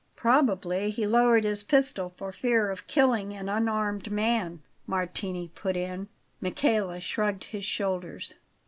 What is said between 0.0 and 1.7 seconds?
"Probably he lowered his